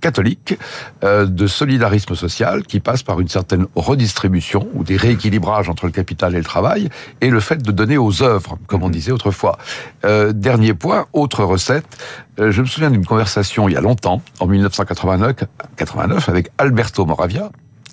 catholique, 0.00 0.58
euh, 1.04 1.26
de 1.26 1.46
solidarisme 1.46 2.14
social 2.14 2.62
qui 2.62 2.80
passe 2.80 3.02
par 3.02 3.20
une 3.20 3.28
certaine 3.28 3.66
redistribution 3.74 4.68
ou 4.74 4.84
des 4.84 4.96
rééquilibrages 4.96 5.68
entre 5.68 5.86
le 5.86 5.92
capital 5.92 6.34
et 6.34 6.38
le 6.38 6.44
travail 6.44 6.88
et 7.20 7.30
le 7.30 7.40
fait 7.40 7.62
de 7.62 7.72
donner 7.72 7.98
aux 7.98 8.22
œuvres, 8.22 8.58
comme 8.66 8.82
on 8.82 8.90
disait 8.90 9.12
autrefois. 9.12 9.58
Euh, 10.04 10.32
dernier 10.32 10.74
point, 10.74 11.06
autre 11.12 11.44
recette. 11.44 11.86
Euh, 12.38 12.52
je 12.52 12.60
me 12.62 12.66
souviens 12.66 12.90
d'une 12.90 13.06
conversation 13.06 13.68
il 13.68 13.74
y 13.74 13.76
a 13.76 13.80
longtemps, 13.80 14.22
en 14.40 14.46
1989, 14.46 15.36
89, 15.76 16.28
avec 16.28 16.50
Alberto 16.58 17.04
Moravia, 17.04 17.50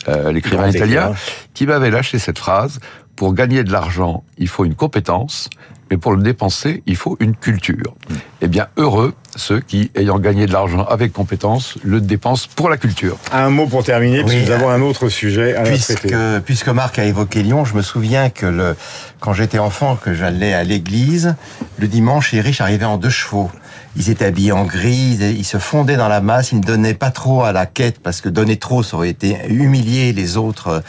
euh, 0.07 0.31
l'écrivain 0.31 0.69
italien, 0.69 1.13
qui 1.53 1.65
m'avait 1.65 1.89
lâché 1.89 2.19
cette 2.19 2.37
phrase 2.37 2.79
pour 3.15 3.33
gagner 3.33 3.63
de 3.63 3.71
l'argent, 3.71 4.23
il 4.37 4.47
faut 4.47 4.65
une 4.65 4.75
compétence, 4.75 5.49
mais 5.89 5.97
pour 5.97 6.13
le 6.13 6.21
dépenser, 6.21 6.83
il 6.85 6.95
faut 6.95 7.15
une 7.19 7.35
culture. 7.35 7.95
Eh 8.41 8.47
bien, 8.47 8.67
heureux 8.77 9.13
ceux 9.35 9.59
qui, 9.59 9.91
ayant 9.95 10.17
gagné 10.17 10.45
de 10.45 10.53
l'argent 10.53 10.85
avec 10.85 11.11
compétence, 11.11 11.77
le 11.83 12.01
dépensent 12.01 12.47
pour 12.55 12.69
la 12.69 12.77
culture. 12.77 13.17
Un 13.31 13.49
mot 13.49 13.67
pour 13.67 13.83
terminer, 13.83 14.19
Oui, 14.19 14.25
puisque 14.29 14.47
nous 14.47 14.51
avons 14.51 14.69
un 14.69 14.81
autre 14.81 15.09
sujet 15.09 15.55
à 15.55 15.63
Puisque, 15.63 16.15
puisque 16.45 16.69
Marc 16.69 16.99
a 16.99 17.03
évoqué 17.03 17.43
Lyon, 17.43 17.65
je 17.65 17.75
me 17.75 17.81
souviens 17.81 18.29
que 18.29 18.45
le, 18.45 18.75
quand 19.19 19.33
j'étais 19.33 19.59
enfant, 19.59 19.95
que 19.97 20.13
j'allais 20.13 20.53
à 20.53 20.63
l'église, 20.63 21.35
le 21.77 21.87
dimanche, 21.87 22.31
les 22.31 22.41
riches 22.41 22.61
arrivaient 22.61 22.85
en 22.85 22.97
deux 22.97 23.09
chevaux. 23.09 23.51
Ils 23.97 24.09
étaient 24.09 24.25
habillés 24.25 24.51
en 24.51 24.65
gris, 24.65 25.17
ils 25.21 25.45
se 25.45 25.57
fondaient 25.57 25.95
dans 25.95 26.09
la 26.09 26.19
masse, 26.21 26.51
ils 26.51 26.59
ne 26.59 26.63
donnaient 26.63 26.93
pas 26.93 27.11
trop 27.11 27.43
à 27.43 27.51
la 27.53 27.65
quête, 27.65 27.99
parce 27.99 28.19
que 28.21 28.27
donner 28.29 28.57
trop, 28.57 28.83
ça 28.83 28.97
aurait 28.97 29.09
été 29.09 29.37
humilier 29.47 30.11
les 30.11 30.35
autres 30.35 30.67
euh, 30.67 30.79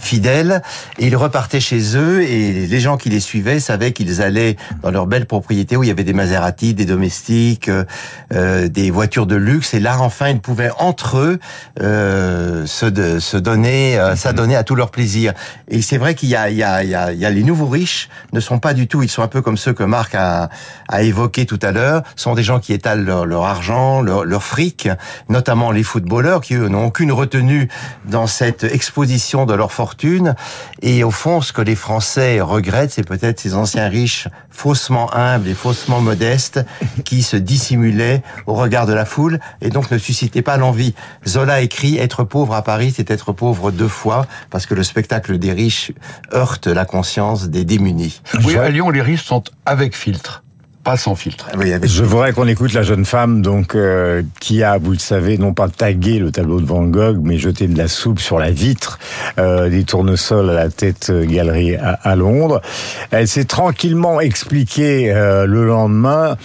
fidèles. 0.00 0.62
Et 0.98 1.06
ils 1.06 1.16
repartaient 1.16 1.60
chez 1.60 1.96
eux, 1.96 2.22
et 2.22 2.66
les 2.66 2.80
gens 2.80 2.96
qui 2.96 3.08
les 3.08 3.20
suivaient 3.20 3.60
savaient 3.60 3.92
qu'ils 3.92 4.20
allaient 4.20 4.56
dans 4.82 4.90
leur 4.90 5.06
belle 5.06 5.26
propriété 5.26 5.76
où 5.76 5.84
il 5.84 5.86
y 5.86 5.90
avait 5.90 6.04
des 6.04 6.12
Maserati, 6.12 6.74
des 6.74 6.86
domestiques, 6.86 7.68
euh, 7.68 7.84
euh, 8.32 8.68
des 8.68 8.90
voitures 8.90 9.26
de 9.26 9.36
luxe. 9.36 9.72
Et 9.74 9.80
là, 9.80 9.98
enfin, 10.00 10.28
ils 10.30 10.40
pouvaient 10.40 10.70
entre 10.78 11.18
eux 11.18 11.38
euh, 11.80 12.66
se, 12.66 12.86
de- 12.86 13.20
se 13.20 13.36
donner, 13.36 13.98
euh, 13.98 14.16
s'adonner 14.16 14.56
à 14.56 14.64
tout 14.64 14.74
leur 14.74 14.90
plaisir. 14.90 15.34
Et 15.68 15.82
c'est 15.82 15.98
vrai 15.98 16.14
qu'il 16.16 16.30
y 16.30 16.36
a, 16.36 16.50
il 16.50 16.56
y, 16.56 16.64
a, 16.64 16.82
il 16.82 16.90
y, 16.90 16.94
a, 16.96 17.12
il 17.12 17.18
y 17.18 17.24
a 17.24 17.30
les 17.30 17.44
nouveaux 17.44 17.68
riches 17.68 18.08
ne 18.32 18.40
sont 18.40 18.58
pas 18.58 18.74
du 18.74 18.88
tout, 18.88 19.02
ils 19.04 19.08
sont 19.08 19.22
un 19.22 19.28
peu 19.28 19.40
comme 19.40 19.56
ceux 19.56 19.72
que 19.72 19.84
Marc 19.84 20.14
a, 20.16 20.50
a 20.88 21.02
évoqués 21.02 21.46
tout 21.46 21.60
à 21.62 21.70
l'heure, 21.70 22.02
sont 22.16 22.34
des 22.34 22.42
gens 22.42 22.55
qui 22.58 22.72
étalent 22.72 23.04
leur, 23.04 23.44
argent, 23.44 24.00
leur, 24.00 24.24
leur 24.24 24.42
fric, 24.42 24.88
notamment 25.28 25.70
les 25.70 25.82
footballeurs 25.82 26.40
qui 26.40 26.54
eux 26.54 26.68
n'ont 26.68 26.86
aucune 26.86 27.12
retenue 27.12 27.68
dans 28.04 28.26
cette 28.26 28.64
exposition 28.64 29.46
de 29.46 29.54
leur 29.54 29.72
fortune. 29.72 30.34
Et 30.82 31.04
au 31.04 31.10
fond, 31.10 31.40
ce 31.40 31.52
que 31.52 31.62
les 31.62 31.76
Français 31.76 32.40
regrettent, 32.40 32.92
c'est 32.92 33.06
peut-être 33.06 33.40
ces 33.40 33.54
anciens 33.54 33.88
riches 33.88 34.28
faussement 34.50 35.14
humbles 35.14 35.48
et 35.48 35.54
faussement 35.54 36.00
modestes 36.00 36.60
qui 37.04 37.22
se 37.22 37.36
dissimulaient 37.36 38.22
au 38.46 38.54
regard 38.54 38.86
de 38.86 38.92
la 38.92 39.04
foule 39.04 39.38
et 39.60 39.68
donc 39.68 39.90
ne 39.90 39.98
suscitaient 39.98 40.42
pas 40.42 40.56
l'envie. 40.56 40.94
Zola 41.26 41.60
écrit 41.60 41.98
être 41.98 42.24
pauvre 42.24 42.54
à 42.54 42.62
Paris, 42.62 42.92
c'est 42.96 43.10
être 43.10 43.32
pauvre 43.32 43.70
deux 43.70 43.88
fois 43.88 44.26
parce 44.50 44.66
que 44.66 44.74
le 44.74 44.82
spectacle 44.82 45.38
des 45.38 45.52
riches 45.52 45.92
heurte 46.32 46.66
la 46.66 46.84
conscience 46.84 47.48
des 47.48 47.64
démunis. 47.64 48.22
Oui, 48.44 48.56
à 48.56 48.68
Lyon, 48.70 48.90
les 48.90 49.02
riches 49.02 49.24
sont 49.24 49.42
avec 49.64 49.96
filtre, 49.96 50.42
pas 50.86 50.96
sans 50.96 51.16
filtre. 51.16 51.48
Oui, 51.58 51.72
avec 51.72 51.90
Je 51.90 52.04
voudrais 52.04 52.32
qu'on 52.32 52.46
écoute 52.46 52.72
la 52.72 52.84
jeune 52.84 53.04
femme 53.04 53.42
donc 53.42 53.74
euh, 53.74 54.22
qui 54.38 54.62
a, 54.62 54.78
vous 54.78 54.92
le 54.92 54.98
savez, 54.98 55.36
non 55.36 55.52
pas 55.52 55.68
tagué 55.68 56.20
le 56.20 56.30
tableau 56.30 56.60
de 56.60 56.64
Van 56.64 56.84
Gogh, 56.84 57.18
mais 57.24 57.38
jeté 57.38 57.66
de 57.66 57.76
la 57.76 57.88
soupe 57.88 58.20
sur 58.20 58.38
la 58.38 58.52
vitre 58.52 59.00
euh, 59.40 59.68
des 59.68 59.82
tournesols 59.82 60.48
à 60.48 60.54
la 60.54 60.68
tête 60.68 61.10
euh, 61.10 61.26
galerie 61.26 61.74
à, 61.74 61.98
à 62.04 62.14
Londres. 62.14 62.62
Elle 63.10 63.26
s'est 63.26 63.46
tranquillement 63.46 64.20
expliquée 64.20 65.12
euh, 65.12 65.44
le 65.44 65.66
lendemain 65.66 66.36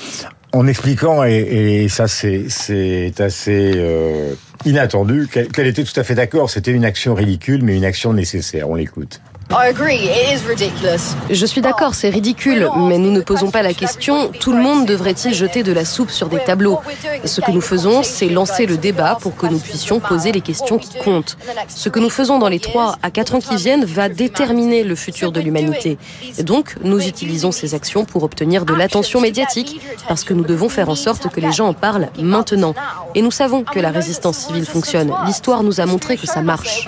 en 0.53 0.65
expliquant, 0.65 1.24
et, 1.24 1.83
et 1.83 1.88
ça 1.88 2.07
c'est 2.07 2.45
c'est 2.50 3.21
assez 3.21 3.74
euh, 3.75 4.33
inattendu, 4.65 5.29
qu'elle 5.31 5.67
était 5.67 5.83
tout 5.83 6.00
à 6.00 6.03
fait 6.03 6.15
d'accord. 6.15 6.50
C'était 6.50 6.71
une 6.71 6.83
action 6.83 7.13
ridicule, 7.13 7.62
mais 7.63 7.77
une 7.77 7.86
action 7.86 8.12
nécessaire. 8.12 8.67
On 8.67 8.75
l'écoute. 8.75 9.21
I 9.53 9.67
agree, 9.67 10.05
it 10.05 10.39
is 10.39 10.48
ridiculous. 10.48 11.13
Je 11.29 11.46
suis 11.46 11.60
d'accord, 11.60 11.93
c'est 11.93 12.10
ridicule, 12.10 12.70
mais 12.77 12.98
nous 12.98 13.12
ne 13.12 13.20
posons 13.20 13.51
pas 13.51 13.62
la 13.62 13.74
question 13.74 14.29
tout 14.29 14.53
le 14.53 14.62
monde 14.62 14.86
devrait-il 14.86 15.34
jeter 15.34 15.62
de 15.62 15.74
la 15.74 15.84
soupe 15.84 16.10
sur 16.10 16.29
des 16.29 16.39
tableaux? 16.39 16.79
Ce 17.25 17.41
que 17.41 17.51
nous 17.51 17.60
faisons, 17.60 18.01
c'est 18.01 18.29
lancer 18.29 18.65
le 18.65 18.77
débat 18.77 19.17
pour 19.20 19.36
que 19.36 19.48
nous 19.48 19.60
puissions 19.60 20.00
poser 20.00 20.31
les 20.31 20.39
questions 20.39 20.77
qui 20.77 20.98
comptent. 21.00 21.38
Ce 21.67 21.89
que 21.89 22.00
nous 22.00 22.10
faisons 22.10 22.39
dans 22.39 22.48
les 22.48 22.62
3 22.62 22.96
à 23.03 23.12
4 23.12 23.36
ans 23.36 23.39
qui 23.41 23.58
viennent 23.58 23.84
va 23.84 24.08
déterminer 24.08 24.86
le 24.86 24.96
futur 24.96 25.34
de 25.34 25.41
l'humanité. 25.41 25.98
Donc, 26.39 26.77
nous 26.81 27.05
utilisons 27.05 27.51
ces 27.51 27.75
actions 27.75 28.05
pour 28.05 28.24
obtenir 28.24 28.63
de 28.63 28.74
l'attention 28.74 29.20
médiatique, 29.20 29.81
parce 30.08 30.24
que 30.24 30.34
nous 30.34 30.46
devons 30.46 30.70
faire 30.70 30.88
en 30.88 30.96
sorte 30.96 31.27
que 31.29 31.41
les 31.41 31.51
gens 31.51 31.67
en 31.67 31.74
parlent 31.74 32.08
maintenant. 32.17 32.74
Et 33.15 33.22
nous 33.22 33.31
savons 33.31 33.65
que 33.65 33.79
la 33.79 33.91
résistance 33.91 34.38
civile 34.38 34.65
fonctionne. 34.65 35.12
L'histoire 35.25 35.63
nous 35.63 35.81
a 35.81 35.86
montré 35.86 36.15
que 36.15 36.25
ça 36.25 36.41
marche. 36.41 36.88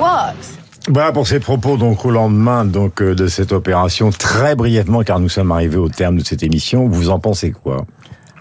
Voilà 0.89 1.13
pour 1.13 1.27
ces 1.27 1.39
propos 1.39 1.77
donc 1.77 2.03
au 2.03 2.11
lendemain 2.11 2.65
donc 2.65 3.01
euh, 3.01 3.15
de 3.15 3.27
cette 3.27 3.53
opération 3.53 4.09
très 4.09 4.53
brièvement 4.55 5.01
car 5.03 5.19
nous 5.19 5.29
sommes 5.29 5.51
arrivés 5.53 5.77
au 5.77 5.87
terme 5.87 6.17
de 6.17 6.25
cette 6.25 6.43
émission. 6.43 6.89
Vous 6.89 7.09
en 7.09 7.19
pensez 7.19 7.51
quoi? 7.51 7.85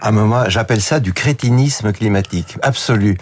Ah, 0.01 0.11
mais 0.11 0.23
moi, 0.23 0.49
j'appelle 0.49 0.81
ça 0.81 0.99
du 0.99 1.13
crétinisme 1.13 1.93
climatique, 1.93 2.57
absolu. 2.61 3.17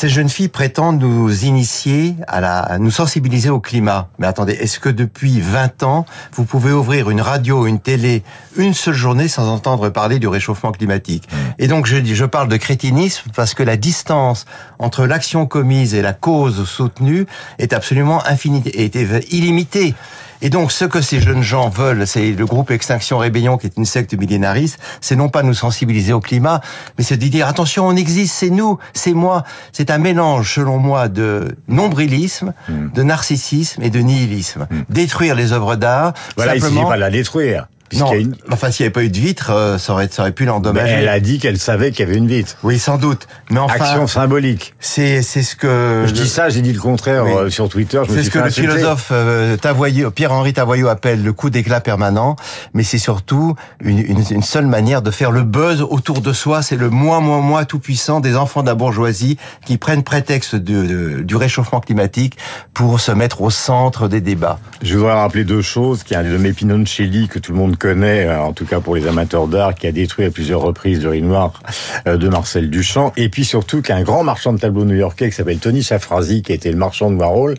Ces 0.00 0.08
jeunes 0.08 0.30
filles 0.30 0.48
prétendent 0.48 0.98
nous 0.98 1.44
initier 1.44 2.16
à 2.26 2.40
la, 2.40 2.60
à 2.60 2.78
nous 2.78 2.90
sensibiliser 2.90 3.50
au 3.50 3.60
climat. 3.60 4.08
Mais 4.18 4.26
attendez, 4.26 4.54
est-ce 4.54 4.80
que 4.80 4.88
depuis 4.88 5.40
20 5.40 5.82
ans, 5.82 6.06
vous 6.32 6.46
pouvez 6.46 6.72
ouvrir 6.72 7.10
une 7.10 7.20
radio, 7.20 7.66
une 7.66 7.80
télé, 7.80 8.22
une 8.56 8.72
seule 8.72 8.94
journée 8.94 9.28
sans 9.28 9.46
entendre 9.46 9.90
parler 9.90 10.18
du 10.18 10.26
réchauffement 10.26 10.72
climatique? 10.72 11.28
Et 11.58 11.66
donc, 11.66 11.84
je 11.84 11.98
dis, 11.98 12.14
je 12.14 12.24
parle 12.24 12.48
de 12.48 12.56
crétinisme 12.56 13.30
parce 13.36 13.52
que 13.52 13.62
la 13.62 13.76
distance 13.76 14.46
entre 14.78 15.04
l'action 15.04 15.44
commise 15.44 15.92
et 15.94 16.00
la 16.00 16.14
cause 16.14 16.66
soutenue 16.66 17.26
est 17.58 17.74
absolument 17.74 18.26
infinie, 18.26 18.62
est 18.72 18.94
illimitée. 19.30 19.94
Et 20.42 20.50
donc, 20.50 20.72
ce 20.72 20.84
que 20.84 21.00
ces 21.00 21.20
jeunes 21.20 21.42
gens 21.42 21.68
veulent, 21.68 22.06
c'est 22.06 22.32
le 22.32 22.46
groupe 22.46 22.70
Extinction 22.70 23.18
Rébellion, 23.18 23.58
qui 23.58 23.66
est 23.66 23.76
une 23.76 23.84
secte 23.84 24.14
millénariste, 24.14 24.78
c'est 25.00 25.16
non 25.16 25.28
pas 25.28 25.42
nous 25.42 25.54
sensibiliser 25.54 26.12
au 26.12 26.20
climat, 26.20 26.60
mais 26.96 27.04
c'est 27.04 27.16
de 27.16 27.26
dire, 27.26 27.46
attention, 27.46 27.86
on 27.86 27.96
existe, 27.96 28.34
c'est 28.34 28.50
nous, 28.50 28.78
c'est 28.94 29.12
moi. 29.12 29.44
C'est 29.72 29.90
un 29.90 29.98
mélange, 29.98 30.54
selon 30.54 30.78
moi, 30.78 31.08
de 31.08 31.56
nombrilisme, 31.68 32.54
de 32.68 33.02
narcissisme 33.02 33.82
et 33.82 33.90
de 33.90 34.00
nihilisme. 34.00 34.66
Détruire 34.88 35.34
les 35.34 35.52
œuvres 35.52 35.76
d'art, 35.76 36.14
Voilà, 36.36 36.56
il 36.56 36.60
s'agit 36.60 36.74
simplement... 36.74 36.90
pas 36.90 36.96
de 36.96 37.00
la 37.00 37.10
détruire. 37.10 37.66
Non, 37.98 38.12
une- 38.12 38.36
enfin, 38.52 38.70
s'il 38.70 38.84
n'y 38.84 38.86
avait 38.86 38.92
pas 38.92 39.02
eu 39.02 39.08
de 39.10 39.18
vitre, 39.18 39.50
euh, 39.50 39.78
ça 39.78 39.92
aurait, 39.92 40.08
ça 40.10 40.22
aurait 40.22 40.32
pu 40.32 40.44
l'endommager. 40.44 40.92
elle 40.92 41.08
a 41.08 41.18
dit 41.20 41.38
qu'elle 41.38 41.58
savait 41.58 41.90
qu'il 41.90 42.06
y 42.06 42.08
avait 42.08 42.16
une 42.18 42.26
vitre. 42.28 42.56
Oui, 42.62 42.78
sans 42.78 42.98
doute. 42.98 43.26
Mais 43.50 43.58
enfin, 43.58 43.74
Action 43.84 44.06
symbolique. 44.06 44.74
c'est, 44.80 45.22
c'est 45.22 45.42
ce 45.42 45.56
que... 45.56 46.04
Je 46.06 46.12
dis 46.12 46.28
ça, 46.28 46.48
j'ai 46.50 46.60
dit 46.62 46.72
le 46.72 46.80
contraire 46.80 47.24
Oui. 47.24 47.32
euh, 47.32 47.50
sur 47.50 47.68
Twitter. 47.68 48.00
C'est 48.08 48.22
ce 48.22 48.30
que 48.30 48.38
le 48.38 48.50
philosophe 48.50 49.08
euh, 49.12 49.56
Tavoyeux- 49.56 50.10
Pierre-Henri 50.10 50.52
Tavoyot 50.52 50.88
appelle 50.88 51.22
le 51.24 51.32
coup 51.32 51.50
d'éclat 51.50 51.80
permanent, 51.80 52.36
mais 52.74 52.82
c'est 52.84 52.98
surtout 52.98 53.54
une, 53.82 53.98
une- 53.98 54.24
une 54.30 54.42
seule 54.42 54.66
manière 54.66 55.02
de 55.02 55.10
faire 55.10 55.30
le 55.32 55.42
buzz 55.42 55.82
autour 55.82 56.20
de 56.20 56.32
soi. 56.32 56.62
C'est 56.62 56.76
le 56.76 56.90
moi, 56.90 57.20
moi, 57.20 57.40
moi 57.40 57.64
tout 57.64 57.78
puissant 57.80 58.20
des 58.20 58.36
enfants 58.36 58.62
de 58.62 58.66
la 58.68 58.74
bourgeoisie 58.74 59.36
qui 59.66 59.78
prennent 59.78 60.02
prétexte 60.04 60.54
de- 60.54 60.86
de- 60.86 61.20
du 61.22 61.36
réchauffement 61.36 61.80
climatique 61.80 62.36
pour 62.74 63.00
se 63.00 63.10
mettre 63.12 63.40
au 63.42 63.50
centre 63.50 64.06
des 64.08 64.20
débats. 64.20 64.58
Je 64.82 64.96
voudrais 64.96 65.14
rappeler 65.14 65.44
deux 65.44 65.62
choses. 65.62 66.02
Qu'il 66.04 66.16
y 66.16 66.20
a 66.20 66.22
le 66.22 66.38
Mépinoncelli 66.38 67.28
que 67.28 67.38
tout 67.38 67.52
le 67.52 67.58
monde 67.58 67.76
connaît, 67.80 68.26
euh, 68.26 68.40
en 68.40 68.52
tout 68.52 68.66
cas 68.66 68.78
pour 68.78 68.94
les 68.94 69.08
amateurs 69.08 69.48
d'art, 69.48 69.74
qui 69.74 69.88
a 69.88 69.92
détruit 69.92 70.26
à 70.26 70.30
plusieurs 70.30 70.60
reprises 70.60 71.02
le 71.02 71.08
riz 71.08 71.22
euh, 72.06 72.16
de 72.16 72.28
Marcel 72.28 72.70
Duchamp. 72.70 73.12
Et 73.16 73.28
puis 73.28 73.44
surtout 73.44 73.82
qu'un 73.82 74.02
grand 74.02 74.22
marchand 74.22 74.52
de 74.52 74.58
tableaux 74.58 74.84
new-yorkais 74.84 75.30
qui 75.30 75.34
s'appelle 75.34 75.58
Tony 75.58 75.82
Safrazi, 75.82 76.42
qui 76.42 76.52
été 76.52 76.70
le 76.70 76.76
marchand 76.76 77.10
de 77.10 77.16
Warhol, 77.16 77.56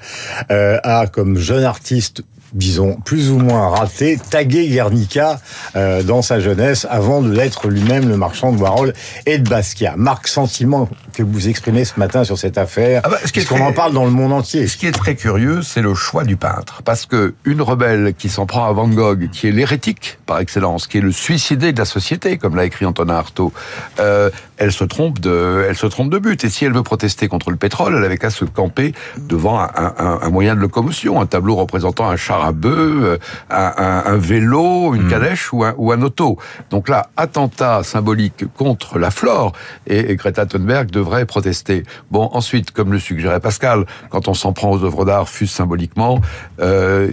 euh, 0.52 0.78
a 0.84 1.08
comme 1.08 1.38
jeune 1.38 1.64
artiste 1.64 2.24
disons, 2.54 2.96
plus 3.06 3.32
ou 3.32 3.38
moins 3.38 3.70
raté, 3.70 4.20
tagué 4.30 4.68
Guernica 4.68 5.40
euh, 5.76 6.04
dans 6.04 6.22
sa 6.22 6.40
jeunesse 6.40 6.86
avant 6.90 7.22
de 7.22 7.32
l'être 7.32 7.68
lui-même 7.68 8.10
le 8.10 8.18
marchand 8.18 8.52
de 8.52 8.58
Warhol 8.58 8.94
et 9.26 9.38
de 9.38 9.48
Basquiat. 9.50 9.94
Marc, 9.98 10.28
sentiment 10.28 10.90
que 11.14 11.24
vous 11.24 11.48
exprimez 11.50 11.86
ce 11.86 12.00
matin 12.00 12.24
sur 12.24 12.38
cette 12.38 12.58
affaire, 12.58 13.02
Ah 13.04 13.10
bah, 13.10 13.18
ce 13.26 13.32
puisqu'on 13.32 13.62
en 13.62 13.74
parle 13.74 13.94
dans 13.94 14.06
le 14.06 14.12
monde 14.12 14.32
entier. 14.34 14.68
Ce 14.68 14.78
qui 14.78 14.88
est 14.88 14.92
très 14.92 15.16
curieux, 15.16 15.62
c'est 15.62 15.82
le 15.82 15.94
choix 15.94 16.24
du 16.24 16.36
peintre. 16.38 16.82
Parce 16.84 17.06
que 17.06 17.34
une 17.46 17.62
rebelle 17.62 18.14
qui 18.18 18.30
s'en 18.30 18.46
prend 18.46 18.66
à 18.68 18.72
Van 18.74 18.88
Gogh, 18.88 19.30
qui 19.32 19.48
est 19.48 19.52
l'hérétique 19.52 20.20
par 20.26 20.40
excellence, 20.40 20.88
qui 20.88 20.98
est 20.98 21.02
le 21.02 21.12
suicidé 21.12 21.74
de 21.74 21.80
la 21.80 21.86
société, 21.86 22.38
comme 22.38 22.56
l'a 22.56 22.66
écrit 22.66 22.86
Antonin 22.86 23.16
Artaud, 23.16 23.52
euh, 24.00 24.30
elle 24.58 24.72
se 24.72 24.84
trompe 24.84 25.20
de, 25.20 25.66
elle 25.68 25.76
se 25.76 25.88
trompe 25.88 26.10
de 26.12 26.18
but. 26.20 26.44
Et 26.44 26.50
si 26.50 26.66
elle 26.66 26.74
veut 26.74 26.84
protester 26.84 27.28
contre 27.28 27.50
le 27.52 27.58
pétrole, 27.58 27.96
elle 27.98 28.04
avait 28.06 28.18
qu'à 28.18 28.30
se 28.30 28.46
camper 28.46 28.94
devant 29.18 29.60
un, 29.60 29.70
un- 29.98 30.20
un 30.22 30.30
moyen 30.30 30.56
de 30.56 30.60
locomotion, 30.62 31.20
un 31.20 31.26
tableau 31.26 31.56
représentant 31.56 32.10
un 32.10 32.16
char 32.16 32.41
à 32.42 32.52
bœuf, 32.52 33.04
euh, 33.04 33.18
un, 33.50 33.74
un- 33.78 34.04
un 34.14 34.18
vélo, 34.18 34.94
une 34.96 35.08
calèche 35.08 35.54
ou 35.54 35.64
un, 35.64 35.74
ou 35.78 35.92
un 35.92 36.02
auto. 36.02 36.38
Donc 36.70 36.90
là, 36.90 37.08
attentat 37.18 37.84
symbolique 37.84 38.46
contre 38.56 39.00
la 39.00 39.12
flore, 39.12 39.54
et, 39.88 40.12
et 40.12 40.16
Greta 40.16 40.46
Thunberg 40.46 40.90
devrait 40.92 41.26
protester. 41.26 41.84
Bon, 42.10 42.30
ensuite, 42.34 42.72
comme 42.72 42.92
le 42.92 43.00
suggérait 43.00 43.40
Pascal, 43.40 43.86
quand 44.10 44.28
on 44.28 44.34
s'en 44.34 44.54
prend 44.54 44.72
aux 44.72 44.84
œuvres 44.84 45.06
d'art, 45.06 45.30
fût 45.30 45.48
symboliquement, 45.48 46.20
euh, 46.60 47.10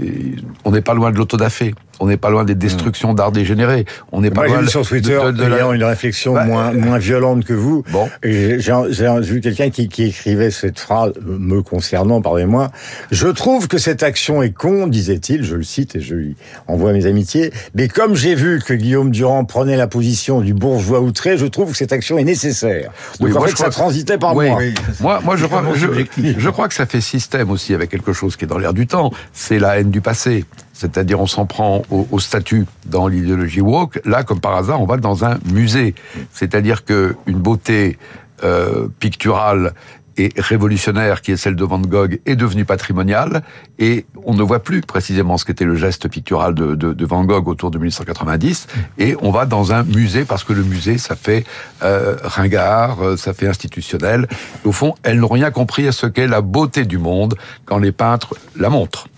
on 0.65 0.71
n'est 0.71 0.81
pas 0.83 0.95
loin 0.95 1.11
de 1.11 1.17
l'autodafé. 1.17 1.75
On 2.01 2.07
n'est 2.07 2.17
pas 2.17 2.31
loin 2.31 2.45
des 2.45 2.55
destructions 2.55 3.13
d'art 3.15 3.33
dégénérés. 3.33 3.85
On 4.13 4.21
n'est 4.21 4.31
pas 4.31 4.43
Moi, 4.43 4.47
j'ai 4.49 4.55
loin 4.55 4.63
vu 4.63 4.69
sur 4.69 4.87
Twitter 4.87 5.19
de, 5.27 5.31
de, 5.33 5.37
de 5.43 5.47
la- 5.47 5.57
ayant 5.57 5.73
une 5.73 5.83
réflexion 5.85 6.35
Bah, 6.35 6.45
moins, 6.45 6.73
moins 6.73 6.99
violente 6.99 7.45
que 7.45 7.55
vous. 7.55 7.83
Bon. 7.91 8.09
J'ai 8.23 9.21
vu 9.21 9.41
quelqu'un 9.41 9.71
qui, 9.71 9.89
qui 9.89 10.05
écrivait 10.05 10.51
cette 10.51 10.79
phrase, 10.79 11.13
me 11.27 11.63
concernant, 11.63 12.21
pardonnez-moi. 12.21 12.71
Je 13.11 13.29
trouve 13.29 13.69
que 13.69 13.79
cette 13.79 14.03
action 14.03 14.43
est 14.43 14.51
con, 14.53 14.87
disait-il, 14.87 15.45
je 15.45 15.57
le 15.57 15.63
cite 15.63 15.97
et 15.97 16.01
je 16.01 16.15
lui 16.15 16.37
envoie 16.67 16.93
mes 16.93 17.07
amitiés. 17.07 17.53
Mais 17.75 17.89
comme 17.89 18.15
j'ai 18.15 18.35
vu 18.35 18.61
que 18.65 18.75
Guillaume 18.75 19.11
Durand 19.11 19.45
prenait 19.45 19.77
la 19.77 19.87
position 19.89 20.41
du 20.41 20.55
bourgeois 20.55 21.01
outré, 21.01 21.37
je 21.37 21.47
trouve 21.47 21.73
que 21.73 21.77
cette 21.77 21.93
action 21.93 22.19
est 22.19 22.25
nécessaire. 22.25 22.91
Donc 23.21 23.29
Oui, 23.31 23.33
en 23.33 23.39
moi, 23.41 23.49
fait, 23.49 23.57
ça 23.57 23.67
que- 23.67 23.71
transitait 23.73 24.19
par 24.19 24.37
Oui. 24.37 24.49
moi. 24.49 24.59
Oui, 24.59 24.75
Moi, 25.01 25.21
moi, 25.25 25.37
je 25.37 25.47
crois, 25.47 25.63
je 25.75 26.51
crois 26.51 26.69
que 26.69 26.75
ça 26.75 26.87
fait 26.87 27.01
système 27.01 27.51
aussi 27.51 27.75
avec 27.75 27.91
quelque 27.91 28.13
chose 28.13 28.37
qui 28.37 28.45
est 28.45 28.49
dans 28.49 28.59
l'air 28.59 28.73
du 28.75 28.87
temps. 28.87 29.13
C'est 29.33 29.59
la 29.59 29.79
haine 29.81 29.91
du 29.91 30.01
passé. 30.01 30.45
C'est-à-dire, 30.79 31.21
on 31.21 31.27
s'en 31.27 31.45
prend 31.45 31.83
au, 31.91 32.21
statut 32.21 32.65
dans 32.87 33.09
l'idéologie 33.09 33.61
woke. 33.61 34.01
Là, 34.05 34.23
comme 34.23 34.39
par 34.39 34.55
hasard, 34.55 34.81
on 34.81 34.87
va 34.87 34.97
dans 34.97 35.25
un 35.25 35.39
musée. 35.53 35.97
C'est-à-dire 36.33 36.85
que 36.85 37.17
une 37.27 37.39
beauté 37.39 37.99
euh, 38.45 38.87
picturale 39.01 39.75
et 40.19 40.33
révolutionnaire 40.37 41.21
qui 41.21 41.33
est 41.33 41.37
celle 41.37 41.57
de 41.57 41.65
Van 41.65 41.81
Gogh 41.81 42.21
est 42.27 42.37
devenue 42.37 42.65
patrimoniale 42.65 43.43
et 43.81 44.07
on 44.25 44.35
ne 44.35 44.43
voit 44.43 44.61
plus 44.61 44.81
précisément 44.81 45.37
ce 45.37 45.45
qu'était 45.45 45.65
le 45.65 45.75
geste 45.75 46.09
pictural 46.09 46.55
de, 46.55 46.77
de, 46.77 46.93
de 46.93 47.07
Van 47.07 47.25
Gogh 47.25 47.49
autour 47.49 47.71
de 47.71 47.79
1890 47.79 48.69
et 48.99 49.17
on 49.21 49.31
va 49.31 49.47
dans 49.47 49.73
un 49.73 49.83
musée 49.83 50.25
parce 50.25 50.45
que 50.45 50.53
le 50.53 50.63
musée 50.63 50.99
ça 50.99 51.17
fait 51.17 51.45
euh, 51.83 52.17
ringard, 52.23 53.03
euh, 53.03 53.17
ça 53.17 53.33
fait 53.33 53.49
institutionnel. 53.49 54.29
Au 54.65 54.73
fond, 54.73 54.95
elles 55.03 55.19
n'ont 55.19 55.29
rien 55.29 55.51
compris 55.51 55.89
à 55.89 55.93
ce 55.93 56.07
qu'est 56.07 56.29
la 56.29 56.41
beauté 56.41 56.85
du 56.85 56.99
monde 56.99 57.35
quand 57.65 57.79
les 57.79 57.93
peintres 57.93 58.37
la 58.57 58.71
montrent. 58.71 59.09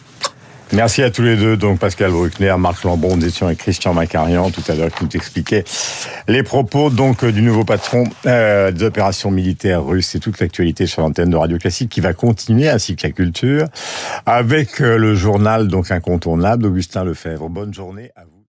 Merci 0.72 1.02
à 1.02 1.10
tous 1.10 1.22
les 1.22 1.36
deux, 1.36 1.56
donc 1.56 1.80
Pascal 1.80 2.12
Bruckner, 2.12 2.54
Marc 2.56 2.84
Lambron, 2.84 3.16
nous 3.16 3.26
avec 3.44 3.58
Christian 3.58 3.92
Macarian 3.92 4.50
tout 4.50 4.62
à 4.68 4.74
l'heure 4.74 4.92
qui 4.92 5.04
nous 5.04 5.10
expliquait 5.14 5.64
les 6.28 6.44
propos 6.44 6.90
donc 6.90 7.24
euh, 7.24 7.32
du 7.32 7.42
nouveau 7.42 7.64
patron 7.64 8.04
euh, 8.26 8.70
des 8.70 8.84
opérations 8.84 9.32
militaires 9.32 9.84
russes 9.84 10.14
et 10.14 10.20
toute 10.20 10.38
l'actualité 10.38 10.86
sur 10.86 11.02
l'antenne 11.02 11.30
de 11.30 11.36
Radio 11.36 11.58
Classique 11.58 11.90
qui 11.90 12.00
va 12.00 12.14
continuer 12.14 12.68
ainsi 12.68 12.94
que 12.94 13.04
la 13.04 13.12
culture 13.12 13.66
avec 14.26 14.80
euh, 14.80 14.96
le 14.96 15.16
journal 15.16 15.66
donc 15.66 15.90
incontournable 15.90 16.62
d'Augustin 16.62 17.02
Lefebvre. 17.02 17.48
Bonne 17.48 17.74
journée 17.74 18.12
à 18.14 18.22
vous. 18.24 18.39